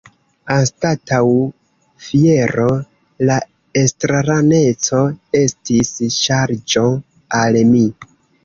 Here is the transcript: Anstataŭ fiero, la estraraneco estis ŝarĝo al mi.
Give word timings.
Anstataŭ 0.53 1.19
fiero, 2.05 2.65
la 3.31 3.37
estraraneco 3.83 5.05
estis 5.43 5.95
ŝarĝo 6.19 6.91
al 7.43 7.63
mi. 7.75 7.87